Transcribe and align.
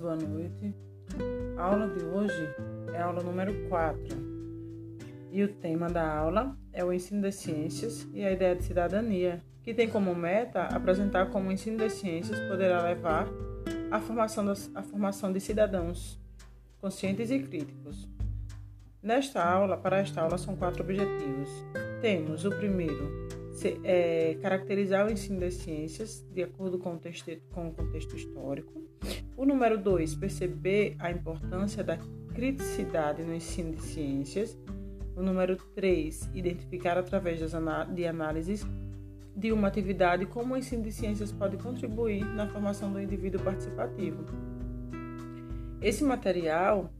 boa 0.00 0.16
noite. 0.16 0.74
A 1.58 1.62
aula 1.62 1.86
de 1.88 2.02
hoje 2.02 2.48
é 2.94 3.02
a 3.02 3.04
aula 3.04 3.22
número 3.22 3.68
4 3.68 4.00
e 5.30 5.42
o 5.42 5.48
tema 5.48 5.90
da 5.90 6.16
aula 6.16 6.56
é 6.72 6.82
o 6.82 6.90
ensino 6.90 7.20
das 7.20 7.34
ciências 7.34 8.08
e 8.14 8.24
a 8.24 8.32
ideia 8.32 8.56
de 8.56 8.64
cidadania, 8.64 9.42
que 9.62 9.74
tem 9.74 9.90
como 9.90 10.14
meta 10.14 10.62
apresentar 10.64 11.26
como 11.26 11.50
o 11.50 11.52
ensino 11.52 11.76
das 11.76 11.92
ciências 11.92 12.40
poderá 12.48 12.82
levar 12.82 13.28
à 13.90 14.00
formação, 14.00 14.42
das, 14.42 14.70
à 14.74 14.82
formação 14.82 15.30
de 15.30 15.38
cidadãos 15.38 16.18
conscientes 16.80 17.30
e 17.30 17.38
críticos. 17.38 18.08
Nesta 19.02 19.44
aula, 19.44 19.76
para 19.76 19.98
esta 19.98 20.22
aula, 20.22 20.38
são 20.38 20.56
quatro 20.56 20.82
objetivos. 20.82 21.50
Temos 22.00 22.46
o 22.46 22.50
primeiro, 22.50 23.28
é, 23.84 24.36
caracterizar 24.40 25.06
o 25.06 25.10
ensino 25.10 25.40
das 25.40 25.54
ciências 25.54 26.26
de 26.32 26.42
acordo 26.42 26.78
com 26.78 26.94
o, 26.94 26.98
texto, 26.98 27.30
com 27.50 27.68
o 27.68 27.72
contexto 27.72 28.16
histórico. 28.16 28.82
O 29.36 29.44
número 29.44 29.78
2, 29.78 30.14
perceber 30.14 30.96
a 30.98 31.10
importância 31.10 31.82
da 31.82 31.98
criticidade 32.34 33.22
no 33.22 33.34
ensino 33.34 33.72
de 33.72 33.82
ciências. 33.82 34.56
O 35.16 35.22
número 35.22 35.56
3, 35.74 36.30
identificar 36.34 36.96
através 36.96 37.40
de 37.94 38.06
análises 38.06 38.66
de 39.34 39.52
uma 39.52 39.68
atividade 39.68 40.26
como 40.26 40.54
o 40.54 40.56
ensino 40.56 40.82
de 40.82 40.92
ciências 40.92 41.32
pode 41.32 41.56
contribuir 41.56 42.24
na 42.24 42.46
formação 42.46 42.92
do 42.92 43.00
indivíduo 43.00 43.40
participativo. 43.42 44.24
Esse 45.80 46.04
material 46.04 46.90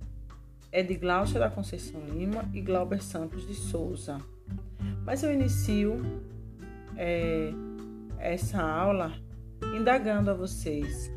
é 0.73 0.83
de 0.83 0.95
Glaucia 0.95 1.39
da 1.39 1.51
Conceição 1.51 2.01
Lima 2.07 2.45
e 2.55 2.61
Glauber 2.61 3.03
Santos 3.03 3.47
de 3.47 3.55
Souza. 3.55 4.19
Mas 5.05 5.23
eu 5.23 5.33
inicio 5.33 6.01
é, 7.01 7.51
essa 8.19 8.63
aula 8.63 9.11
indagando 9.75 10.31
a 10.31 10.35
vocês 10.35 11.11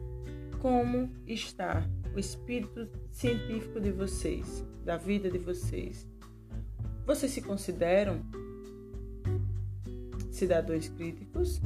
como 0.61 1.11
está 1.27 1.85
o 2.15 2.19
espírito 2.19 2.87
científico 3.11 3.81
de 3.81 3.91
vocês, 3.91 4.65
da 4.85 4.95
vida 4.95 5.29
de 5.29 5.37
vocês. 5.37 6.07
Vocês 7.05 7.33
se 7.33 7.41
consideram 7.41 8.21
cidadãos 10.31 10.87
críticos? 10.87 11.61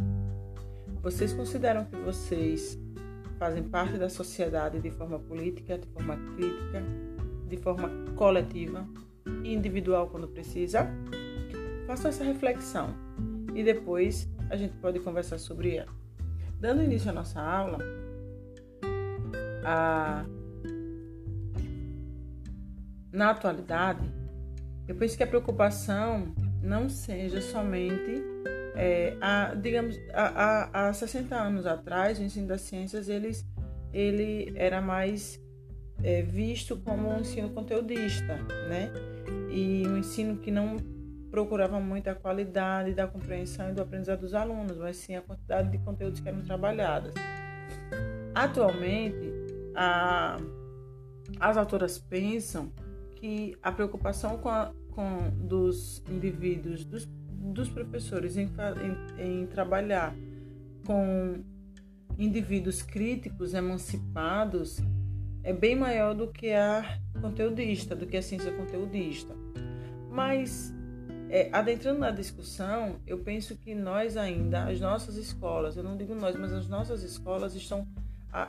Vocês 1.03 1.31
consideram 1.33 1.85
que 1.85 1.97
vocês 1.97 2.79
fazem 3.37 3.61
parte 3.61 3.99
da 3.99 4.09
sociedade 4.09 4.79
de 4.79 4.89
forma 4.89 5.19
política, 5.19 5.77
de 5.77 5.87
forma 5.89 6.17
crítica, 6.35 6.83
de 7.47 7.57
forma 7.57 7.87
coletiva 8.15 8.87
e 9.43 9.53
individual 9.53 10.09
quando 10.09 10.27
precisa? 10.27 10.87
Façam 11.85 12.09
essa 12.09 12.23
reflexão 12.23 12.95
e 13.57 13.63
depois 13.63 14.29
a 14.51 14.55
gente 14.55 14.77
pode 14.77 14.99
conversar 14.99 15.39
sobre 15.39 15.77
ela. 15.77 15.91
Dando 16.59 16.83
início 16.83 17.09
à 17.09 17.13
nossa 17.13 17.41
aula, 17.41 17.79
a... 19.65 20.23
na 23.11 23.31
atualidade, 23.31 24.07
eu 24.87 24.95
penso 24.95 25.17
que 25.17 25.23
a 25.23 25.27
preocupação 25.27 26.35
não 26.61 26.87
seja 26.87 27.41
somente 27.41 28.23
é, 28.75 29.17
a, 29.19 29.55
digamos, 29.55 29.99
há 30.13 30.93
60 30.93 31.35
anos 31.35 31.65
atrás, 31.65 32.19
o 32.19 32.23
ensino 32.23 32.47
das 32.47 32.61
ciências 32.61 33.09
eles, 33.09 33.43
ele 33.91 34.53
era 34.55 34.79
mais 34.79 35.43
é, 36.03 36.21
visto 36.21 36.77
como 36.77 37.09
um 37.09 37.21
ensino 37.21 37.49
conteudista, 37.49 38.35
né? 38.69 38.91
E 39.49 39.83
um 39.87 39.97
ensino 39.97 40.37
que 40.37 40.51
não 40.51 40.77
procurava 41.29 41.79
muito 41.79 42.09
a 42.09 42.15
qualidade 42.15 42.93
da 42.93 43.07
compreensão 43.07 43.69
e 43.69 43.73
do 43.73 43.81
aprendizado 43.81 44.21
dos 44.21 44.33
alunos, 44.33 44.77
mas 44.77 44.97
sim 44.97 45.15
a 45.15 45.21
quantidade 45.21 45.69
de 45.69 45.77
conteúdos 45.79 46.19
que 46.19 46.27
eram 46.27 46.41
trabalhados. 46.41 47.13
Atualmente, 48.33 49.31
a, 49.75 50.37
as 51.39 51.57
autoras 51.57 51.97
pensam 51.97 52.71
que 53.15 53.57
a 53.61 53.71
preocupação 53.71 54.37
com, 54.37 54.49
a, 54.49 54.71
com 54.91 55.29
dos 55.31 56.03
indivíduos, 56.09 56.85
dos, 56.85 57.05
dos 57.05 57.69
professores 57.69 58.37
em, 58.37 58.49
em, 59.17 59.41
em 59.41 59.47
trabalhar 59.47 60.15
com 60.85 61.43
indivíduos 62.17 62.81
críticos, 62.81 63.53
emancipados, 63.53 64.79
é 65.43 65.53
bem 65.53 65.75
maior 65.75 66.13
do 66.13 66.27
que 66.27 66.51
a 66.51 66.99
conteudista, 67.21 67.95
do 67.95 68.05
que 68.05 68.17
a 68.17 68.21
ciência 68.21 68.51
conteudista. 68.51 69.33
Mas 70.09 70.73
é, 71.29 71.49
adentrando 71.51 71.99
na 71.99 72.11
discussão, 72.11 72.99
eu 73.05 73.19
penso 73.19 73.55
que 73.55 73.75
nós 73.75 74.15
ainda, 74.15 74.65
as 74.65 74.79
nossas 74.79 75.15
escolas, 75.15 75.75
eu 75.75 75.83
não 75.83 75.97
digo 75.97 76.15
nós, 76.15 76.35
mas 76.35 76.53
as 76.53 76.67
nossas 76.67 77.03
escolas 77.03 77.55
estão, 77.55 77.87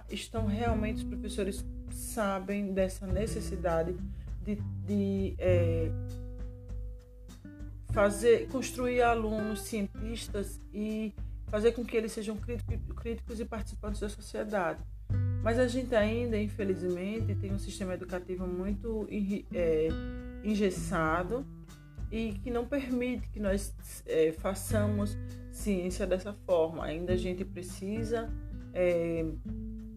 estão 0.08 0.46
realmente, 0.46 0.98
os 0.98 1.04
professores 1.04 1.64
sabem 1.90 2.72
dessa 2.72 3.06
necessidade 3.06 3.96
de, 4.42 4.56
de 4.86 5.34
é, 5.38 5.90
fazer, 7.92 8.48
construir 8.48 9.02
alunos 9.02 9.62
cientistas 9.62 10.60
e 10.72 11.12
fazer 11.48 11.72
com 11.72 11.84
que 11.84 11.96
eles 11.96 12.12
sejam 12.12 12.36
críticos 12.36 13.40
e 13.40 13.44
participantes 13.44 14.00
da 14.00 14.08
sociedade. 14.08 14.80
Mas 15.42 15.58
a 15.58 15.66
gente 15.66 15.94
ainda, 15.94 16.38
infelizmente, 16.38 17.34
tem 17.34 17.52
um 17.52 17.58
sistema 17.58 17.94
educativo 17.94 18.46
muito 18.46 19.08
é, 19.54 19.88
engessado 20.44 21.46
e 22.10 22.32
que 22.32 22.50
não 22.50 22.66
permite 22.66 23.28
que 23.28 23.40
nós 23.40 23.74
é, 24.06 24.32
façamos 24.32 25.16
ciência 25.50 26.06
dessa 26.06 26.32
forma. 26.32 26.84
Ainda 26.84 27.12
a 27.12 27.16
gente 27.16 27.44
precisa 27.44 28.30
é, 28.72 29.24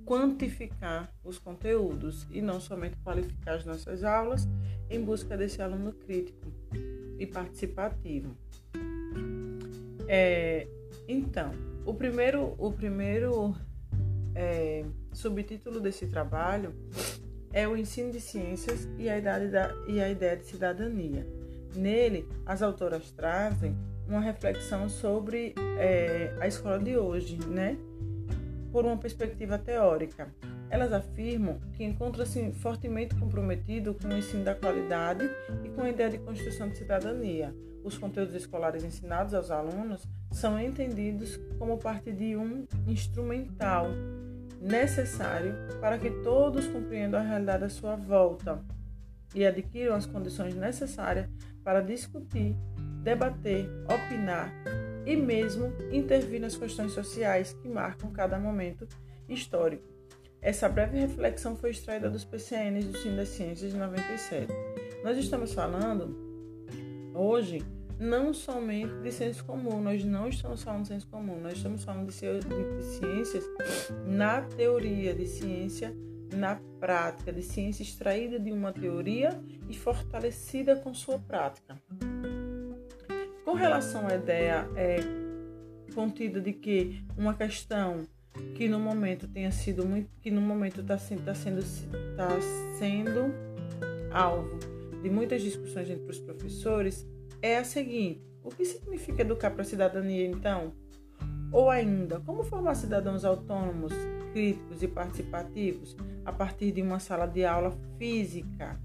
quantificar 0.06 1.14
os 1.24 1.38
conteúdos 1.40 2.28
e 2.32 2.42
não 2.42 2.60
somente 2.60 2.98
qualificar 2.98 3.56
as 3.56 3.66
nossas 3.66 4.04
aulas 4.04 4.48
em 4.90 5.02
busca 5.02 5.38
desse 5.38 5.62
aluno 5.62 5.94
crítico 5.94 6.52
e 7.18 7.26
participativo. 7.26 8.36
É, 10.08 10.68
então, 11.08 11.52
o 11.86 11.94
primeiro, 11.94 12.56
o 12.58 12.72
primeiro 12.72 13.56
é, 14.36 14.84
subtítulo 15.14 15.80
desse 15.80 16.08
trabalho 16.08 16.74
é 17.54 17.68
o 17.68 17.76
ensino 17.76 18.12
de 18.12 18.20
ciências 18.20 18.88
e 18.98 19.10
a, 19.10 19.18
idade 19.18 19.48
da, 19.48 19.74
e 19.88 20.02
a 20.02 20.10
ideia 20.10 20.36
de 20.38 20.46
cidadania. 20.46 21.26
Nele, 21.76 22.28
as 22.46 22.62
autoras 22.62 23.12
trazem 23.12 23.76
uma 24.08 24.20
reflexão 24.20 24.90
sobre 24.90 25.56
é, 25.78 26.36
a 26.40 26.48
escola 26.48 26.78
de 26.78 26.98
hoje, 26.98 27.40
né? 27.48 27.78
Por 28.72 28.86
uma 28.86 28.98
perspectiva 28.98 29.58
teórica. 29.58 30.34
Elas 30.70 30.94
afirmam 30.94 31.60
que 31.74 31.84
encontra-se 31.84 32.52
fortemente 32.54 33.16
comprometido 33.16 33.94
com 33.94 34.08
o 34.08 34.18
ensino 34.18 34.44
da 34.44 34.56
qualidade 34.56 35.30
e 35.64 35.70
com 35.70 35.81
a 35.81 35.90
ideia 35.90 36.10
de 36.10 36.18
construção 36.18 36.70
de 36.70 36.78
cidadania. 36.78 37.54
Os 37.84 37.98
conteúdos 37.98 38.36
escolares 38.36 38.84
ensinados 38.84 39.34
aos 39.34 39.52
alunos 39.52 40.08
são 40.31 40.60
entendidos 40.60 41.40
como 41.58 41.78
parte 41.78 42.12
de 42.12 42.36
um 42.38 42.66
instrumental 42.88 43.88
necessário 44.62 45.56
para 45.81 45.98
que 45.98 46.10
todos 46.24 46.68
compreendam 46.68 47.20
a 47.20 47.24
realidade 47.24 47.64
à 47.64 47.70
sua 47.70 47.96
volta 47.96 48.64
e 49.34 49.46
adquiram 49.46 49.96
as 49.96 50.06
condições 50.06 50.56
necessárias 50.56 51.28
para 51.64 51.81
discutir, 51.81 52.56
debater, 53.03 53.69
opinar 53.86 54.52
e 55.06 55.16
mesmo 55.16 55.74
intervir 55.92 56.42
nas 56.42 56.56
questões 56.56 56.92
sociais 56.92 57.53
que 57.53 57.68
marcam 57.68 58.12
cada 58.12 58.38
momento 58.38 58.88
histórico. 59.28 59.84
Essa 60.42 60.68
breve 60.68 61.00
reflexão 61.00 61.56
foi 61.56 61.69
extraída 61.69 62.09
dos 62.09 62.25
PCNs 62.25 62.88
do 62.88 62.97
Sim 62.97 63.16
das 63.16 63.30
Ciências 63.30 63.72
de 63.72 63.78
97. 63.78 64.52
Nós 65.03 65.18
estamos 65.18 65.53
falando 65.53 66.16
hoje 67.13 67.63
não 68.00 68.33
somente 68.33 68.94
de 69.04 69.12
senso 69.12 69.45
comum, 69.45 69.80
nós 69.80 70.04
não 70.04 70.28
estamos 70.28 70.63
falando 70.63 70.81
de 70.81 70.88
senso 70.88 71.07
comum, 71.07 71.39
nós 71.39 71.54
estamos 71.54 71.83
falando 71.83 72.07
de, 72.07 72.13
ciências 72.83 73.44
na 74.07 74.42
teoria, 74.42 75.13
de 75.13 75.28
ciência 75.28 75.95
na 76.36 76.60
prática, 76.80 77.31
de 77.31 77.42
ciência 77.42 77.83
extraída 77.83 78.39
de 78.39 78.51
uma 78.51 78.72
teoria 78.72 79.30
e 79.69 79.78
fortalecida 79.78 80.75
com 80.75 80.94
sua 80.94 81.19
prática. 81.19 81.78
Com 83.45 83.54
relação 83.54 84.07
à 84.07 84.16
ideia 84.16 84.68
é, 84.75 85.00
contida 85.94 86.39
de 86.39 86.54
que 86.54 87.04
uma 87.18 87.33
questão 87.33 88.04
que 88.56 88.68
no 88.68 88.80
momento 88.80 89.28
tenha 89.28 89.51
sido 89.51 89.86
muito, 89.86 90.10
que 90.22 90.31
no 90.31 90.42
momento 90.42 90.81
está 90.81 90.95
tá 90.95 91.33
sendo, 91.36 91.62
tá 92.16 92.30
sendo 92.80 93.33
alvo 94.12 94.57
de 95.01 95.10
muitas 95.10 95.42
discussões 95.42 95.89
entre 95.89 96.10
os 96.10 96.19
professores, 96.19 97.07
é 97.42 97.57
a 97.57 97.63
seguinte: 97.63 98.22
o 98.44 98.50
que 98.50 98.63
significa 98.66 99.22
educar 99.22 99.51
para 99.51 99.63
a 99.63 99.66
cidadania 99.66 100.25
então? 100.28 100.74
Ou 101.51 101.69
ainda, 101.69 102.19
como 102.22 102.44
formar 102.44 102.75
cidadãos 102.75 103.25
autônomos, 103.25 103.92
críticos 104.33 104.81
e 104.81 104.88
participativos 104.88 105.95
a 106.25 106.31
partir 106.31 106.72
de 106.72 106.81
uma 106.81 107.00
sala 107.00 107.25
de 107.25 107.45
aula 107.45 107.75
física, 107.98 108.80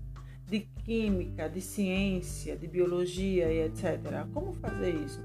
de 0.46 0.60
química, 0.84 1.48
de 1.48 1.60
ciência, 1.60 2.56
de 2.56 2.66
biologia 2.66 3.52
e 3.52 3.62
etc. 3.62 4.26
Como 4.32 4.52
fazer 4.52 4.94
isso? 4.94 5.20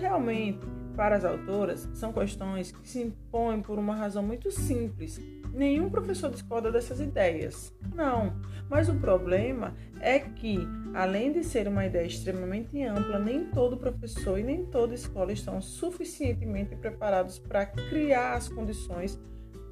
Realmente, 0.00 0.66
para 0.96 1.16
as 1.16 1.24
autoras, 1.24 1.88
são 1.94 2.12
questões 2.12 2.72
que 2.72 2.88
se 2.88 3.00
impõem 3.00 3.60
por 3.60 3.78
uma 3.78 3.94
razão 3.94 4.22
muito 4.22 4.50
simples. 4.50 5.20
Nenhum 5.54 5.88
professor 5.88 6.30
discorda 6.30 6.70
dessas 6.70 7.00
ideias. 7.00 7.72
Não. 7.94 8.34
Mas 8.68 8.88
o 8.88 8.94
problema 8.94 9.74
é 10.00 10.18
que, 10.18 10.58
além 10.92 11.32
de 11.32 11.44
ser 11.44 11.68
uma 11.68 11.86
ideia 11.86 12.06
extremamente 12.06 12.82
ampla, 12.82 13.18
nem 13.18 13.44
todo 13.44 13.76
professor 13.76 14.38
e 14.38 14.42
nem 14.42 14.66
toda 14.66 14.94
escola 14.94 15.32
estão 15.32 15.60
suficientemente 15.60 16.74
preparados 16.76 17.38
para 17.38 17.66
criar 17.66 18.34
as 18.34 18.48
condições 18.48 19.18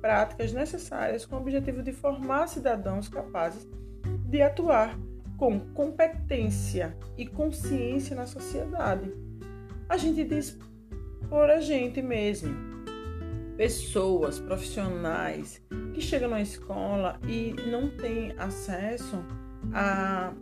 práticas 0.01 0.53
necessárias 0.53 1.25
com 1.25 1.37
o 1.37 1.41
objetivo 1.41 1.83
de 1.83 1.93
formar 1.93 2.49
cidadãos 2.49 3.09
capazes 3.09 3.69
de 4.29 4.43
atuar 4.43 4.99
com 5.37 5.61
competência 5.75 6.97
e 7.17 7.27
consciência 7.27 8.17
na 8.17 8.27
sociedade. 8.27 9.13
A 9.89 9.97
gente 9.97 10.25
diz 10.25 10.59
por 11.29 11.51
a 11.51 11.61
gente 11.61 12.01
mesmo. 12.01 12.72
Pessoas, 13.57 14.41
profissionais 14.41 15.63
que 15.95 16.01
chegam 16.01 16.31
na 16.31 16.41
escola 16.41 17.21
e 17.29 17.55
não 17.71 17.91
têm 17.91 18.33
acesso 18.39 19.25
a, 19.73 20.33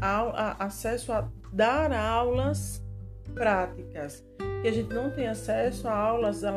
a, 0.00 0.20
a, 0.20 0.64
acesso 0.64 1.12
a 1.12 1.28
dar 1.52 1.92
aulas 1.92 2.82
práticas, 3.34 4.24
que 4.62 4.68
a 4.68 4.72
gente 4.72 4.92
não 4.92 5.10
tem 5.10 5.26
acesso 5.26 5.88
a 5.88 5.94
aulas, 5.94 6.42
a, 6.44 6.50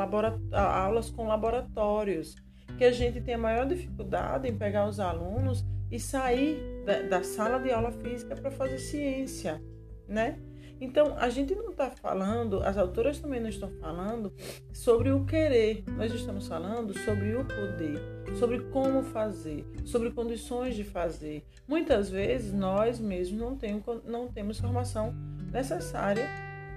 a 0.54 0.80
aulas 0.84 1.10
com 1.10 1.28
laboratórios, 1.28 2.36
que 2.78 2.86
a 2.86 2.92
gente 2.92 3.22
tem 3.22 3.34
a 3.34 3.38
maior 3.38 3.66
dificuldade 3.66 4.48
em 4.48 4.56
pegar 4.56 4.88
os 4.88 5.00
alunos 5.00 5.66
e 5.92 6.00
sair 6.00 6.84
da, 6.86 7.02
da 7.02 7.24
sala 7.24 7.60
de 7.60 7.72
aula 7.72 7.92
física 7.92 8.36
para 8.36 8.52
fazer 8.52 8.78
ciência, 8.78 9.62
né? 10.08 10.40
Então, 10.80 11.16
a 11.18 11.30
gente 11.30 11.56
não 11.56 11.70
está 11.70 11.90
falando, 11.90 12.62
as 12.64 12.78
autoras 12.78 13.20
também 13.20 13.40
não 13.40 13.50
estão 13.50 13.72
falando 13.80 14.32
sobre 14.72 15.12
o 15.12 15.26
querer, 15.26 15.84
nós 15.88 16.14
estamos 16.14 16.48
falando 16.48 16.98
sobre 17.00 17.36
o 17.36 17.44
poder, 17.44 18.00
sobre 18.38 18.60
como 18.66 19.02
fazer, 19.04 19.66
sobre 19.86 20.12
condições 20.12 20.76
de 20.76 20.84
fazer. 20.84 21.44
Muitas 21.68 22.10
vezes 22.10 22.54
nós 22.54 23.00
mesmos 23.00 23.40
não 23.40 23.58
temos, 23.58 24.04
não 24.06 24.28
temos 24.28 24.60
formação 24.60 25.14
necessária 25.52 26.28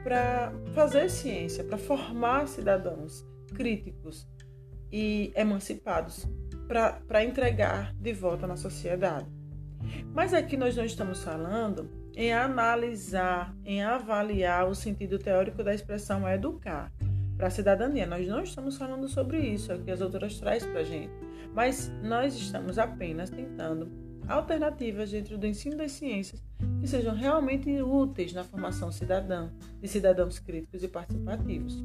para 0.03 0.53
fazer 0.75 1.11
ciência, 1.11 1.63
para 1.63 1.77
formar 1.77 2.49
cidadãos 2.49 3.25
críticos 3.55 4.27
e 4.91 5.33
emancipados 5.37 6.27
para 6.67 7.25
entregar 7.25 7.95
de 7.97 8.13
volta 8.13 8.47
na 8.47 8.57
sociedade. 8.57 9.27
Mas 10.15 10.33
aqui 10.33 10.57
nós 10.57 10.77
não 10.77 10.85
estamos 10.85 11.23
falando 11.23 11.91
em 12.15 12.33
analisar, 12.33 13.55
em 13.65 13.83
avaliar 13.83 14.69
o 14.69 14.75
sentido 14.75 15.19
teórico 15.19 15.63
da 15.63 15.75
expressão 15.75 16.29
educar 16.29 16.93
para 17.37 17.47
a 17.47 17.51
cidadania. 17.51 18.07
Nós 18.07 18.27
não 18.27 18.43
estamos 18.43 18.77
falando 18.77 19.09
sobre 19.09 19.39
isso, 19.39 19.73
é 19.73 19.77
o 19.77 19.83
que 19.83 19.91
as 19.91 20.03
autoras 20.03 20.39
trazem 20.39 20.71
para 20.71 20.81
a 20.81 20.85
gente, 20.85 21.13
mas 21.55 21.91
nós 22.03 22.35
estamos 22.35 22.79
apenas 22.79 23.31
tentando 23.31 23.91
alternativas 24.29 25.11
dentro 25.11 25.37
do 25.39 25.47
ensino 25.47 25.77
das 25.77 25.93
ciências 25.93 26.43
que 26.81 26.87
sejam 26.87 27.15
realmente 27.15 27.71
úteis 27.83 28.33
na 28.33 28.45
formação 28.45 28.93
cidadã, 28.93 29.51
de 29.81 29.89
cidadãos 29.89 30.39
críticos 30.39 30.83
e 30.83 30.89
participativos. 30.89 31.83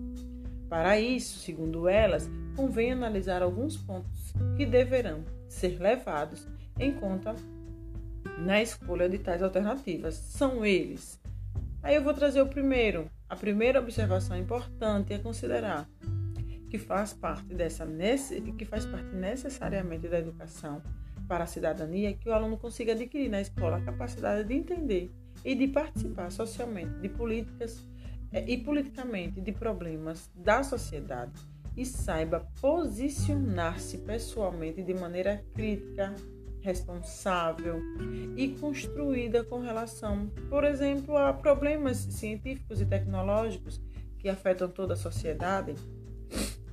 Para 0.69 0.99
isso, 0.99 1.39
segundo 1.39 1.87
elas, 1.87 2.29
convém 2.55 2.91
analisar 2.91 3.41
alguns 3.41 3.77
pontos 3.77 4.33
que 4.57 4.65
deverão 4.65 5.23
ser 5.47 5.79
levados 5.79 6.47
em 6.79 6.93
conta 6.93 7.35
na 8.39 8.61
escolha 8.61 9.09
de 9.09 9.17
tais 9.19 9.41
alternativas. 9.41 10.15
São 10.15 10.65
eles. 10.65 11.19
Aí 11.81 11.95
eu 11.95 12.03
vou 12.03 12.13
trazer 12.13 12.41
o 12.41 12.47
primeiro. 12.47 13.09
A 13.29 13.35
primeira 13.35 13.79
observação 13.79 14.37
importante 14.37 15.13
é 15.13 15.19
considerar 15.19 15.87
que 16.69 16.77
faz 16.77 17.13
parte 17.13 17.53
dessa 17.53 17.87
que 18.57 18.65
faz 18.65 18.85
parte 18.85 19.15
necessariamente 19.15 20.07
da 20.07 20.19
educação 20.19 20.81
para 21.27 21.43
a 21.43 21.47
cidadania 21.47 22.13
que 22.13 22.29
o 22.29 22.33
aluno 22.33 22.57
consiga 22.57 22.93
adquirir 22.93 23.29
na 23.29 23.41
escola 23.41 23.77
a 23.77 23.81
capacidade 23.81 24.47
de 24.47 24.53
entender 24.53 25.11
e 25.43 25.55
de 25.55 25.67
participar 25.67 26.31
socialmente 26.31 26.99
de 26.99 27.09
políticas 27.09 27.85
é, 28.31 28.43
e 28.49 28.57
politicamente 28.57 29.39
de 29.41 29.51
problemas 29.51 30.29
da 30.35 30.63
sociedade 30.63 31.33
e 31.77 31.85
saiba 31.85 32.47
posicionar-se 32.61 33.99
pessoalmente 33.99 34.81
de 34.81 34.93
maneira 34.93 35.43
crítica, 35.53 36.15
responsável 36.65 37.79
e 38.35 38.49
construída 38.59 39.43
com 39.43 39.59
relação, 39.59 40.31
por 40.49 40.63
exemplo, 40.63 41.15
a 41.15 41.31
problemas 41.31 41.97
científicos 41.97 42.81
e 42.81 42.85
tecnológicos 42.87 43.79
que 44.17 44.27
afetam 44.27 44.67
toda 44.67 44.95
a 44.95 44.97
sociedade. 44.97 45.75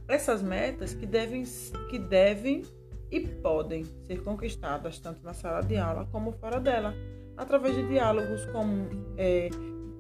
Essas 0.09 0.43
metas 0.43 0.95
que 0.95 1.05
devem, 1.05 1.45
que 1.91 1.99
devem 1.99 2.63
e 3.11 3.21
podem 3.21 3.85
ser 4.07 4.23
conquistadas 4.23 4.99
tanto 4.99 5.23
na 5.23 5.35
sala 5.35 5.61
de 5.61 5.77
aula 5.77 6.09
como 6.11 6.33
fora 6.33 6.59
dela, 6.59 6.95
através 7.37 7.75
de 7.75 7.87
diálogos 7.87 8.47
como, 8.47 8.89
é, 9.19 9.51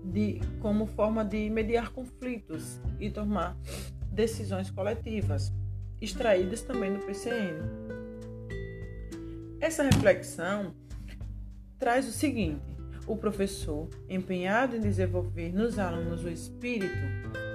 de, 0.04 0.40
como 0.60 0.86
forma 0.86 1.22
de 1.22 1.50
mediar 1.50 1.90
conflitos 1.90 2.80
e 2.98 3.10
tomar 3.10 3.58
decisões 4.10 4.70
coletivas, 4.70 5.52
extraídas 6.00 6.62
também 6.62 6.94
do 6.94 7.00
PCN. 7.00 8.01
Essa 9.62 9.84
reflexão 9.84 10.74
traz 11.78 12.08
o 12.08 12.10
seguinte: 12.10 12.60
o 13.06 13.16
professor, 13.16 13.88
empenhado 14.08 14.76
em 14.76 14.80
desenvolver 14.80 15.54
nos 15.54 15.78
alunos 15.78 16.24
o 16.24 16.28
espírito 16.28 16.98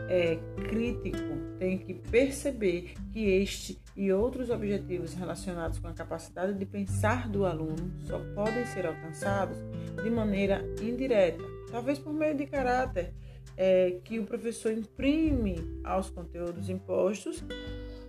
é, 0.07 0.38
crítico, 0.69 1.18
tem 1.59 1.77
que 1.77 1.94
perceber 1.94 2.94
que 3.12 3.25
este 3.25 3.77
e 3.94 4.13
outros 4.13 4.50
objetivos 4.50 5.13
relacionados 5.15 5.80
com 5.80 5.89
a 5.89 5.94
capacidade 5.94 6.54
de 6.54 6.65
pensar 6.65 7.27
do 7.27 7.45
aluno 7.45 7.92
só 8.06 8.19
podem 8.33 8.65
ser 8.68 8.86
alcançados 8.86 9.57
de 10.01 10.10
maneira 10.10 10.63
indireta, 10.81 11.44
talvez 11.69 12.00
por 12.00 12.13
meio 12.13 12.38
de 12.38 12.45
caráter 12.45 13.13
é, 13.57 14.00
que 14.06 14.18
o 14.18 14.25
professor 14.25 14.71
imprime 14.71 15.56
aos 15.83 16.10
conteúdos 16.10 16.69
impostos 16.69 17.44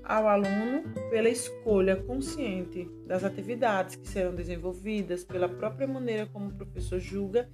ao 0.08 0.26
aluno 0.26 0.82
pela 1.10 1.28
escolha 1.28 1.94
consciente 1.94 2.90
das 3.06 3.22
atividades 3.22 3.94
que 3.94 4.08
serão 4.08 4.34
desenvolvidas, 4.34 5.22
pela 5.22 5.48
própria 5.48 5.86
maneira 5.86 6.24
como 6.26 6.48
o 6.48 6.54
professor 6.54 6.98
julga 6.98 7.48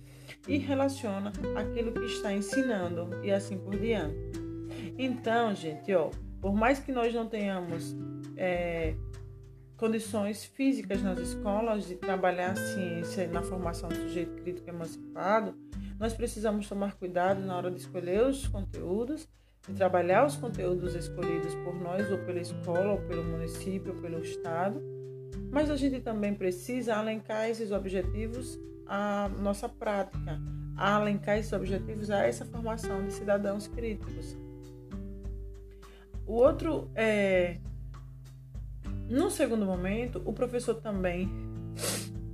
e 0.46 0.56
relaciona 0.56 1.32
aquilo 1.56 1.92
que 1.92 2.06
está 2.06 2.32
ensinando 2.32 3.24
e 3.24 3.32
assim 3.32 3.58
por 3.58 3.76
diante. 3.76 4.14
Então, 4.96 5.52
gente, 5.52 5.92
ó, 5.92 6.10
por 6.40 6.54
mais 6.54 6.78
que 6.78 6.92
nós 6.92 7.12
não 7.12 7.26
tenhamos 7.26 7.96
é, 8.36 8.94
condições 9.76 10.44
físicas 10.44 11.02
nas 11.02 11.18
escolas 11.18 11.88
de 11.88 11.96
trabalhar 11.96 12.52
a 12.52 12.56
ciência 12.56 13.26
na 13.26 13.42
formação 13.42 13.88
do 13.88 13.96
sujeito 13.96 14.40
crítico 14.42 14.70
emancipado, 14.70 15.56
nós 15.98 16.14
precisamos 16.14 16.68
tomar 16.68 16.94
cuidado 16.94 17.40
na 17.40 17.56
hora 17.56 17.70
de 17.70 17.80
escolher 17.80 18.26
os 18.26 18.46
conteúdos, 18.46 19.28
trabalhar 19.72 20.26
os 20.26 20.36
conteúdos 20.36 20.94
escolhidos 20.94 21.54
por 21.56 21.74
nós, 21.74 22.10
ou 22.10 22.18
pela 22.18 22.40
escola, 22.40 22.92
ou 22.92 22.98
pelo 22.98 23.24
município, 23.24 23.94
ou 23.94 24.00
pelo 24.00 24.20
estado. 24.20 24.82
Mas 25.50 25.70
a 25.70 25.76
gente 25.76 26.00
também 26.00 26.34
precisa 26.34 26.96
alencar 26.96 27.48
esses 27.48 27.70
objetivos 27.70 28.58
à 28.86 29.30
nossa 29.40 29.68
prática, 29.68 30.38
alencar 30.76 31.38
esses 31.38 31.52
objetivos 31.52 32.10
a 32.10 32.26
essa 32.26 32.44
formação 32.44 33.04
de 33.06 33.12
cidadãos 33.12 33.66
críticos. 33.66 34.36
O 36.26 36.34
outro 36.34 36.90
é. 36.94 37.58
No 39.08 39.30
segundo 39.30 39.66
momento, 39.66 40.22
o 40.24 40.32
professor 40.32 40.74
também 40.76 41.28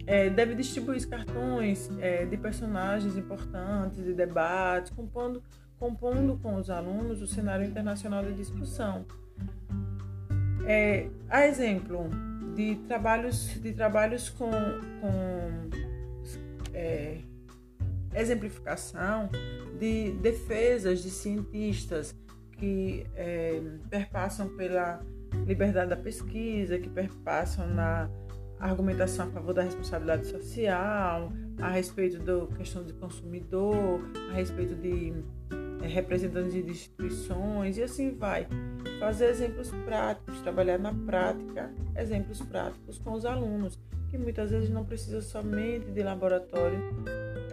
é, 0.07 0.31
deve 0.31 0.55
distribuir 0.55 1.09
cartões 1.09 1.91
é, 2.01 2.25
de 2.25 2.37
personagens 2.37 3.17
importantes 3.17 4.05
de 4.05 4.15
debate, 4.15 4.93
compondo, 4.93 5.43
compondo 5.81 6.39
com 6.43 6.57
os 6.57 6.69
alunos 6.69 7.23
o 7.23 7.27
cenário 7.27 7.67
internacional 7.67 8.23
de 8.23 8.35
discussão. 8.35 9.07
É, 10.67 11.09
a 11.31 11.47
exemplo 11.47 12.11
de 12.55 12.77
trabalhos, 12.87 13.59
de 13.61 13.73
trabalhos 13.73 14.29
com, 14.29 14.51
com 14.51 15.71
é, 16.75 17.23
exemplificação 18.15 19.31
de 19.79 20.13
defesas 20.21 21.03
de 21.03 21.09
cientistas 21.09 22.15
que 22.59 23.07
é, 23.17 23.63
perpassam 23.89 24.55
pela 24.57 25.01
liberdade 25.47 25.89
da 25.89 25.97
pesquisa, 25.97 26.79
que 26.79 26.91
perpassam 26.91 27.67
na 27.67 28.11
argumentação 28.59 29.29
a 29.29 29.31
favor 29.31 29.55
da 29.55 29.63
responsabilidade 29.63 30.27
social, 30.27 31.33
a 31.59 31.71
respeito 31.71 32.19
da 32.19 32.47
questão 32.55 32.85
do 32.85 32.93
consumidor, 32.95 34.03
a 34.31 34.35
respeito 34.35 34.75
de 34.75 35.15
representantes 35.87 36.53
de 36.53 36.71
instituições 36.71 37.77
e 37.77 37.83
assim 37.83 38.17
vai. 38.17 38.47
Fazer 38.99 39.27
exemplos 39.27 39.71
práticos, 39.85 40.41
trabalhar 40.41 40.79
na 40.79 40.93
prática 40.93 41.73
exemplos 41.97 42.41
práticos 42.41 42.99
com 42.99 43.13
os 43.13 43.25
alunos, 43.25 43.79
que 44.11 44.19
muitas 44.19 44.51
vezes 44.51 44.71
não 44.71 44.85
precisa 44.85 45.21
somente 45.21 45.91
de 45.91 46.03
laboratório 46.03 46.79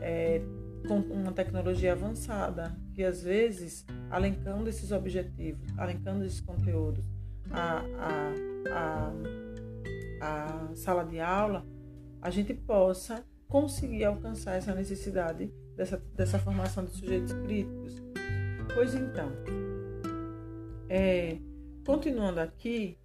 é, 0.02 0.42
com 0.88 1.00
uma 1.00 1.32
tecnologia 1.32 1.94
avançada, 1.94 2.76
que 2.94 3.04
às 3.04 3.22
vezes, 3.22 3.86
alencando 4.10 4.70
esses 4.70 4.92
objetivos, 4.92 5.62
alencando 5.78 6.26
esses 6.26 6.42
conteúdos, 6.42 7.06
a, 7.52 7.84
a, 8.00 8.34
a 8.72 9.14
a 10.22 10.70
sala 10.76 11.04
de 11.04 11.20
aula, 11.20 11.66
a 12.22 12.30
gente 12.30 12.54
possa 12.54 13.24
conseguir 13.48 14.04
alcançar 14.04 14.56
essa 14.56 14.74
necessidade 14.74 15.52
dessa, 15.76 16.02
dessa 16.16 16.40
formação 16.40 16.84
de 16.84 16.92
sujeitos 16.92 17.34
críticos. 17.34 18.02
Pois 18.78 18.94
então, 18.94 19.32
é, 20.88 21.40
continuando 21.84 22.40
aqui, 22.40 22.96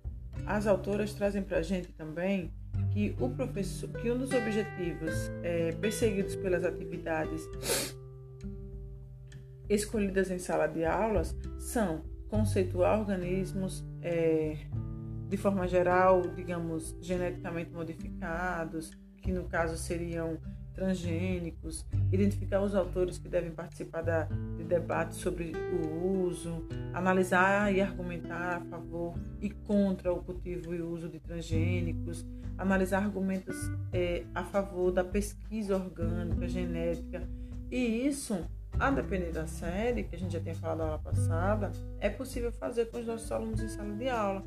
as 0.45 0.67
autoras 0.67 1.15
trazem 1.15 1.43
para 1.43 1.61
a 1.61 1.63
gente 1.63 1.91
também 1.95 2.53
que 2.93 3.17
o 3.19 3.31
professor, 3.31 3.89
que 3.89 4.11
um 4.11 4.19
dos 4.19 4.31
objetivos 4.33 5.31
é, 5.43 5.73
perseguidos 5.73 6.37
pelas 6.37 6.63
atividades 6.63 7.49
escolhidas 9.67 10.31
em 10.31 10.39
sala 10.39 10.67
de 10.67 10.85
aulas 10.85 11.35
são 11.59 12.05
conceituar 12.29 13.01
organismos 13.01 13.83
é, 14.03 14.59
de 15.27 15.39
forma 15.39 15.67
geral, 15.67 16.21
digamos, 16.37 16.95
geneticamente 17.01 17.73
modificados, 17.73 18.91
que 19.23 19.33
no 19.33 19.45
caso 19.45 19.79
seriam 19.79 20.37
transgênicos, 20.73 21.85
identificar 22.11 22.61
os 22.61 22.75
autores 22.75 23.19
que 23.19 23.29
devem 23.29 23.51
participar 23.51 24.03
da, 24.03 24.25
de 24.57 24.65
debates 24.65 25.19
sobre 25.19 25.53
o 25.55 26.27
uso, 26.27 26.67
analisar 26.93 27.73
e 27.75 27.81
argumentar 27.81 28.57
a 28.57 28.61
favor 28.61 29.15
e 29.41 29.51
contra 29.51 30.13
o 30.13 30.23
cultivo 30.23 30.75
e 30.75 30.83
uso 30.83 31.09
de 31.09 31.19
transgênicos, 31.19 32.27
analisar 32.59 33.03
argumentos 33.03 33.57
é, 33.93 34.25
a 34.35 34.45
favor 34.45 34.91
da 34.91 35.05
pesquisa 35.05 35.77
orgânica, 35.77 36.47
genética, 36.49 37.27
e 37.71 38.07
isso, 38.07 38.45
a 38.79 38.91
depender 38.91 39.33
da 39.33 39.47
série, 39.47 40.05
que 40.05 40.15
a 40.15 40.19
gente 40.19 40.35
já 40.35 40.41
tinha 40.41 40.55
falado 40.55 40.79
na 40.79 40.85
aula 40.85 40.99
passada, 40.99 41.73
é 41.99 42.11
possível 42.11 42.53
fazer 42.53 42.91
com 42.91 42.99
os 42.99 43.07
nossos 43.07 43.33
alunos 43.33 43.63
em 43.63 43.69
sala 43.69 43.95
de 43.95 44.11
aula. 44.11 44.45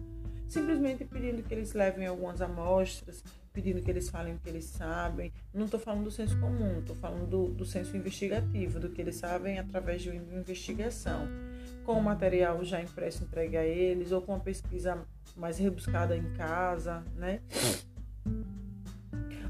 Simplesmente 0.48 1.04
pedindo 1.06 1.42
que 1.42 1.52
eles 1.52 1.74
levem 1.74 2.06
algumas 2.06 2.40
amostras, 2.42 3.24
pedindo 3.56 3.82
que 3.82 3.90
eles 3.90 4.10
falem 4.10 4.36
o 4.36 4.38
que 4.38 4.50
eles 4.50 4.66
sabem. 4.66 5.32
Não 5.54 5.66
estou 5.66 5.80
falando 5.80 6.04
do 6.04 6.12
senso 6.12 6.38
comum, 6.40 6.80
estou 6.80 6.96
falando 6.98 7.26
do, 7.26 7.48
do 7.48 7.66
senso 7.66 7.96
investigativo, 7.96 8.80
do 8.80 8.90
que 8.90 9.02
eles 9.02 9.16
sabem 9.16 9.58
através 9.58 10.02
de 10.02 10.10
uma 10.10 10.38
investigação, 10.38 11.26
com 11.86 11.94
o 11.94 12.04
material 12.04 12.64
já 12.66 12.82
impresso 12.82 13.24
entregue 13.24 13.56
a 13.56 13.66
eles, 13.66 14.12
ou 14.12 14.22
com 14.22 14.34
uma 14.34 14.42
pesquisa 14.42 15.02
mais 15.38 15.58
rebuscada 15.58 16.18
em 16.18 16.34
casa, 16.34 17.02
né? 17.16 17.40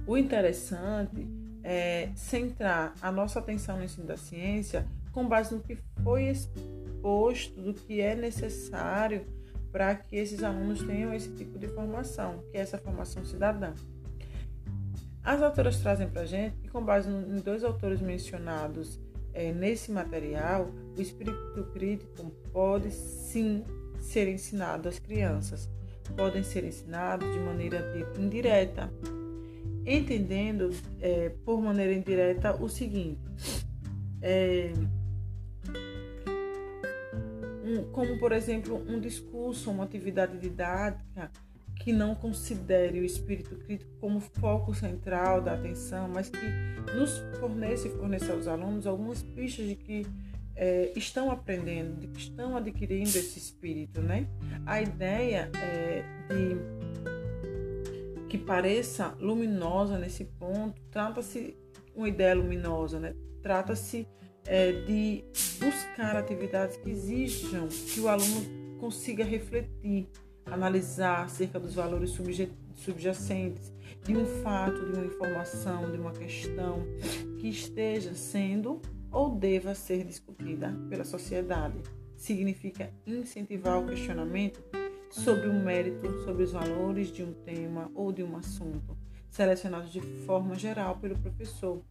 O 0.05 0.15
interessante 0.15 1.27
é 1.63 2.09
centrar 2.15 2.93
a 3.01 3.11
nossa 3.11 3.39
atenção 3.39 3.77
no 3.77 3.83
ensino 3.83 4.05
da 4.05 4.17
ciência 4.17 4.85
com 5.11 5.27
base 5.27 5.55
no 5.55 5.61
que 5.61 5.77
foi 6.03 6.25
exposto, 6.25 7.59
do 7.59 7.73
que 7.73 8.01
é 8.01 8.13
necessário 8.13 9.25
para 9.71 9.93
que 9.93 10.15
esses 10.15 10.41
alunos 10.41 10.81
tenham 10.83 11.13
esse 11.13 11.29
tipo 11.31 11.59
de 11.59 11.67
formação, 11.67 12.43
que 12.49 12.57
é 12.57 12.61
essa 12.61 12.77
formação 12.77 13.25
cidadã. 13.25 13.73
As 15.25 15.41
autoras 15.41 15.79
trazem 15.79 16.07
para 16.07 16.21
a 16.21 16.25
gente 16.25 16.55
que, 16.57 16.69
com 16.69 16.85
base 16.85 17.09
em 17.09 17.39
dois 17.39 17.63
autores 17.63 17.99
mencionados 17.99 18.99
é, 19.33 19.51
nesse 19.51 19.91
material, 19.91 20.69
o 20.95 21.01
espírito 21.01 21.63
crítico 21.73 22.29
pode 22.53 22.91
sim 22.91 23.63
ser 23.99 24.27
ensinado 24.27 24.87
às 24.87 24.99
crianças, 24.99 25.67
podem 26.15 26.43
ser 26.43 26.63
ensinados 26.63 27.27
de 27.33 27.39
maneira 27.39 27.83
indireta, 28.19 28.93
entendendo 29.83 30.69
é, 31.01 31.29
por 31.43 31.59
maneira 31.59 31.95
indireta 31.95 32.55
o 32.61 32.69
seguinte: 32.69 33.19
é, 34.21 34.73
um, 37.63 37.83
como 37.91 38.19
por 38.19 38.31
exemplo 38.31 38.79
um 38.87 38.99
discurso, 38.99 39.71
uma 39.71 39.85
atividade 39.85 40.37
didática 40.37 41.31
que 41.85 41.93
não 41.93 42.15
considere 42.15 42.99
o 42.99 43.05
espírito 43.05 43.55
crítico 43.57 43.91
como 44.01 44.19
foco 44.19 44.73
central 44.73 45.39
da 45.39 45.53
atenção, 45.53 46.09
mas 46.11 46.29
que 46.29 46.39
nos 46.95 47.19
forneça 47.39 47.87
e 47.87 47.91
forneça 47.91 48.33
aos 48.33 48.47
alunos 48.47 48.87
algumas 48.87 49.21
pistas 49.21 49.67
de 49.67 49.75
que 49.75 50.03
é, 50.55 50.91
estão 50.95 51.29
aprendendo, 51.29 51.99
de 51.99 52.07
que 52.07 52.19
estão 52.19 52.57
adquirindo 52.57 53.09
esse 53.09 53.37
espírito, 53.37 54.01
né? 54.01 54.27
A 54.65 54.81
ideia 54.81 55.51
é 55.61 56.03
de 56.27 56.57
que 58.29 58.39
pareça 58.39 59.15
luminosa 59.19 59.99
nesse 59.99 60.25
ponto, 60.25 60.81
trata-se 60.89 61.55
uma 61.93 62.09
ideia 62.09 62.33
luminosa, 62.33 62.99
né? 62.99 63.13
Trata-se 63.43 64.07
é, 64.47 64.71
de 64.71 65.23
buscar 65.59 66.15
atividades 66.15 66.77
que 66.77 66.89
exijam 66.89 67.67
que 67.67 67.99
o 67.99 68.07
aluno 68.07 68.43
consiga 68.79 69.23
refletir, 69.23 70.09
analisar 70.45 71.23
acerca 71.23 71.59
dos 71.59 71.75
valores 71.75 72.17
subjacentes 72.75 73.73
de 74.03 74.15
um 74.15 74.25
fato, 74.43 74.85
de 74.85 74.97
uma 74.97 75.05
informação, 75.05 75.91
de 75.91 75.97
uma 75.97 76.11
questão 76.11 76.85
que 77.39 77.47
esteja 77.47 78.13
sendo 78.13 78.81
ou 79.11 79.35
deva 79.35 79.73
ser 79.73 80.03
discutida 80.03 80.75
pela 80.89 81.03
sociedade. 81.03 81.81
Significa 82.15 82.91
incentivar 83.05 83.79
o 83.79 83.87
questionamento 83.87 84.63
sobre 85.09 85.47
o 85.47 85.53
mérito, 85.53 86.23
sobre 86.23 86.43
os 86.43 86.51
valores 86.51 87.11
de 87.11 87.23
um 87.23 87.33
tema 87.33 87.91
ou 87.95 88.11
de 88.11 88.23
um 88.23 88.35
assunto, 88.37 88.97
selecionados 89.29 89.91
de 89.91 90.01
forma 90.01 90.55
geral 90.55 90.97
pelo 90.97 91.17
professor 91.17 91.81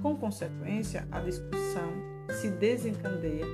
com 0.00 0.16
consequência, 0.16 1.06
a 1.10 1.20
discussão 1.20 1.92
se 2.40 2.50
desencadeia 2.50 3.44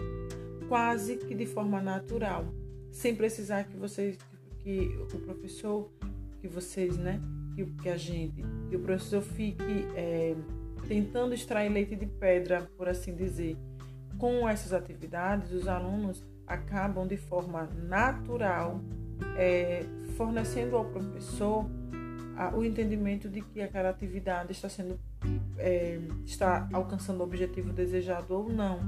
quase 0.69 1.17
que 1.17 1.35
de 1.35 1.47
forma 1.47 1.81
natural, 1.81 2.47
sem 2.91 3.15
precisar 3.15 3.65
que 3.65 3.77
vocês, 3.77 4.19
que 4.63 4.99
o 5.13 5.19
professor, 5.19 5.91
que 6.41 6.49
vocês, 6.49 6.97
né, 6.97 7.21
que, 7.55 7.65
que 7.65 7.89
a 7.89 7.97
gente, 7.97 8.43
que 8.69 8.77
o 8.77 8.81
professor 8.81 9.23
fique 9.23 9.87
é, 9.95 10.35
tentando 10.87 11.35
extrair 11.35 11.71
leite 11.71 11.97
de 11.97 12.07
pedra, 12.07 12.69
por 12.77 12.89
assim 12.89 13.15
dizer. 13.15 13.57
Com 14.19 14.49
essas 14.49 14.73
atividades, 14.73 15.53
os 15.53 15.67
alunos 15.67 16.25
acabam 16.47 17.07
de 17.07 17.17
forma 17.17 17.69
natural 17.89 18.81
é, 19.37 19.85
fornecendo 20.17 20.77
ao 20.77 20.85
professor 20.85 21.67
a, 22.37 22.55
o 22.55 22.65
entendimento 22.65 23.29
de 23.29 23.41
que 23.41 23.61
aquela 23.61 23.91
atividade 23.91 24.53
está 24.53 24.69
sendo 24.69 24.99
é, 25.59 26.01
está 26.25 26.69
alcançando 26.73 27.21
o 27.21 27.23
objetivo 27.23 27.73
desejado 27.73 28.35
ou 28.35 28.49
não, 28.49 28.81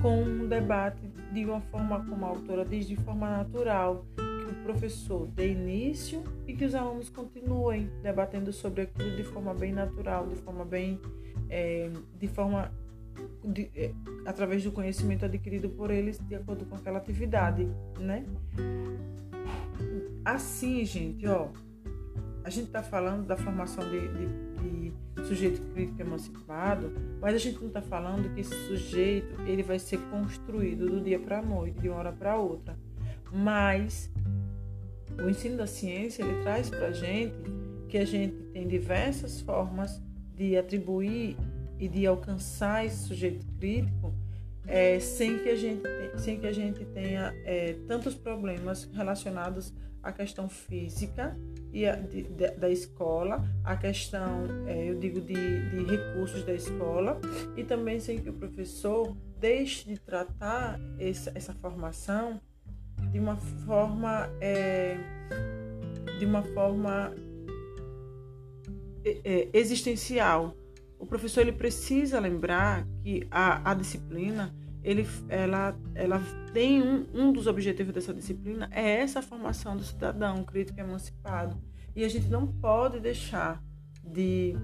com 0.00 0.22
um 0.22 0.48
debate 0.48 1.06
de 1.32 1.44
uma 1.44 1.60
forma, 1.60 2.04
como 2.04 2.24
a 2.24 2.28
autora 2.28 2.64
diz, 2.64 2.86
de 2.86 2.96
forma 2.96 3.28
natural, 3.28 4.04
o 4.50 4.54
professor 4.62 5.26
dê 5.28 5.52
início 5.52 6.22
e 6.46 6.54
que 6.54 6.64
os 6.64 6.74
alunos 6.74 7.08
continuem 7.08 7.90
debatendo 8.02 8.52
sobre 8.52 8.82
aquilo 8.82 9.16
de 9.16 9.24
forma 9.24 9.54
bem 9.54 9.72
natural, 9.72 10.26
de 10.26 10.36
forma 10.36 10.64
bem, 10.64 11.00
é, 11.48 11.90
de 12.18 12.28
forma 12.28 12.72
de, 13.44 13.70
é, 13.74 13.92
através 14.24 14.62
do 14.62 14.72
conhecimento 14.72 15.24
adquirido 15.24 15.68
por 15.70 15.90
eles 15.90 16.18
de 16.18 16.34
acordo 16.34 16.64
com 16.66 16.76
aquela 16.76 16.98
atividade, 16.98 17.68
né? 17.98 18.24
Assim, 20.24 20.84
gente, 20.84 21.26
ó, 21.26 21.48
a 22.44 22.50
gente 22.50 22.66
está 22.66 22.82
falando 22.82 23.26
da 23.26 23.36
formação 23.36 23.84
de, 23.88 24.08
de 24.08 24.46
de 24.66 25.26
sujeito 25.26 25.60
crítico 25.72 26.00
emancipado, 26.00 26.92
mas 27.20 27.34
a 27.34 27.38
gente 27.38 27.58
não 27.58 27.68
está 27.68 27.80
falando 27.80 28.32
que 28.34 28.40
esse 28.40 28.54
sujeito 28.66 29.40
ele 29.42 29.62
vai 29.62 29.78
ser 29.78 29.98
construído 30.10 30.88
do 30.88 31.00
dia 31.00 31.18
para 31.18 31.38
a 31.38 31.42
noite, 31.42 31.80
de 31.80 31.88
uma 31.88 31.98
hora 31.98 32.12
para 32.12 32.36
outra. 32.36 32.76
Mas 33.32 34.10
o 35.22 35.28
ensino 35.28 35.56
da 35.56 35.66
ciência 35.66 36.22
ele 36.22 36.42
traz 36.42 36.70
para 36.70 36.88
a 36.88 36.92
gente 36.92 37.34
que 37.88 37.98
a 37.98 38.04
gente 38.04 38.34
tem 38.52 38.66
diversas 38.66 39.40
formas 39.40 40.00
de 40.34 40.56
atribuir 40.56 41.36
e 41.78 41.88
de 41.88 42.06
alcançar 42.06 42.84
esse 42.84 43.06
sujeito 43.06 43.46
crítico 43.58 44.14
é, 44.66 44.98
sem, 44.98 45.38
que 45.38 45.48
a 45.48 45.56
gente, 45.56 45.82
sem 46.18 46.40
que 46.40 46.46
a 46.46 46.52
gente 46.52 46.84
tenha 46.86 47.32
é, 47.44 47.74
tantos 47.86 48.14
problemas 48.14 48.84
relacionados 48.92 49.72
à 50.02 50.12
questão 50.12 50.48
física 50.48 51.36
e 51.72 51.86
a, 51.86 51.94
de, 51.94 52.22
de, 52.22 52.50
da 52.52 52.68
escola, 52.68 53.44
a 53.62 53.76
questão, 53.76 54.44
é, 54.66 54.90
eu 54.90 54.98
digo, 54.98 55.20
de, 55.20 55.70
de 55.70 55.84
recursos 55.84 56.42
da 56.44 56.54
escola, 56.54 57.20
e 57.56 57.62
também 57.62 58.00
sem 58.00 58.18
que 58.18 58.30
o 58.30 58.32
professor 58.32 59.16
deixe 59.38 59.88
de 59.88 59.98
tratar 59.98 60.80
essa, 60.98 61.30
essa 61.34 61.52
formação 61.54 62.40
de 63.16 63.20
uma 63.20 63.36
forma 63.36 64.30
é, 64.42 64.98
de 66.18 66.26
uma 66.26 66.42
forma 66.42 67.14
é, 69.02 69.20
é, 69.24 69.48
existencial. 69.54 70.54
O 70.98 71.06
professor 71.06 71.40
ele 71.40 71.52
precisa 71.52 72.20
lembrar 72.20 72.86
que 73.02 73.26
a, 73.30 73.70
a 73.70 73.74
disciplina 73.74 74.54
ele, 74.84 75.08
ela, 75.30 75.74
ela 75.94 76.20
tem 76.52 76.82
um, 76.82 77.06
um 77.14 77.32
dos 77.32 77.46
objetivos 77.46 77.94
dessa 77.94 78.12
disciplina 78.12 78.68
é 78.70 79.00
essa 79.00 79.22
formação 79.22 79.78
do 79.78 79.82
cidadão 79.82 80.44
crítico 80.44 80.78
emancipado. 80.78 81.56
E 81.94 82.04
a 82.04 82.08
gente 82.10 82.28
não 82.28 82.46
pode 82.46 83.00
deixar 83.00 83.64
de 84.04 84.54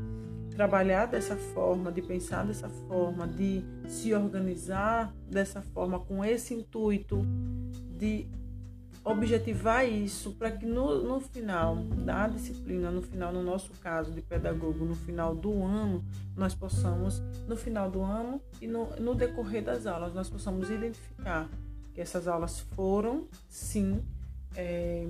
trabalhar 0.51 1.07
dessa 1.07 1.37
forma, 1.37 1.91
de 1.91 2.03
pensar 2.03 2.45
dessa 2.45 2.69
forma, 2.69 3.27
de 3.27 3.65
se 3.89 4.13
organizar 4.13 5.15
dessa 5.27 5.63
forma, 5.63 5.99
com 5.99 6.23
esse 6.23 6.53
intuito 6.53 7.23
de 7.97 8.29
objetivar 9.05 9.85
isso 9.85 10.33
para 10.33 10.51
que 10.51 10.65
no, 10.65 11.03
no 11.03 11.21
final 11.21 11.77
da 11.77 12.29
disciplina, 12.29 12.91
no 12.91 13.03
final, 13.03 13.33
no 13.33 13.43
nosso 13.43 13.73
caso 13.81 14.13
de 14.13 14.23
pedagogo, 14.23 14.85
no 14.85 14.95
final 14.95 15.35
do 15.35 15.65
ano, 15.65 16.05
nós 16.37 16.55
possamos, 16.55 17.21
no 17.49 17.57
final 17.57 17.91
do 17.91 18.01
ano 18.03 18.41
e 18.61 18.67
no, 18.67 18.89
no 18.97 19.15
decorrer 19.15 19.65
das 19.65 19.87
aulas, 19.87 20.15
nós 20.15 20.31
possamos 20.31 20.71
identificar 20.71 21.49
que 21.93 22.01
essas 22.01 22.29
aulas 22.29 22.61
foram, 22.61 23.27
sim, 23.49 24.03
é, 24.55 25.09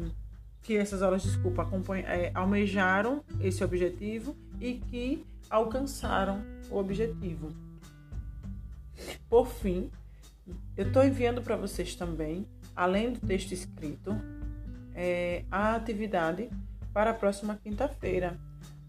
que 0.63 0.77
essas 0.77 1.03
aulas, 1.03 1.23
desculpa, 1.23 1.69
é, 2.07 2.31
almejaram 2.35 3.23
esse 3.41 3.63
objetivo 3.63 4.35
e 4.61 4.75
que 4.75 5.25
alcançaram 5.51 6.43
o 6.71 6.79
objetivo. 6.79 7.53
Por 9.29 9.47
fim, 9.47 9.91
eu 10.77 10.87
estou 10.87 11.05
enviando 11.05 11.43
para 11.43 11.57
vocês 11.57 11.95
também 11.95 12.47
além 12.75 13.13
do 13.13 13.21
texto 13.21 13.53
escrito, 13.53 14.17
é, 14.95 15.45
a 15.51 15.75
atividade 15.75 16.51
para 16.93 17.11
a 17.11 17.15
próxima 17.15 17.59
quinta-feira. 17.63 18.39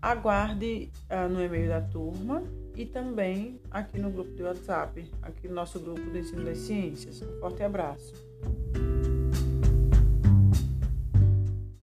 Aguarde 0.02 0.92
uh, 1.10 1.30
no 1.30 1.42
e-mail 1.42 1.70
da 1.70 1.80
turma 1.80 2.44
e 2.76 2.86
também 2.86 3.62
aqui 3.72 4.00
no 4.00 4.12
grupo 4.12 4.32
do 4.32 4.44
WhatsApp, 4.44 5.10
aqui 5.22 5.48
no 5.48 5.54
nosso 5.54 5.80
grupo 5.80 6.02
do 6.02 6.18
Ensino 6.18 6.44
das 6.44 6.58
Ciências. 6.58 7.22
Um 7.22 7.40
forte 7.40 7.64
abraço. 7.64 8.14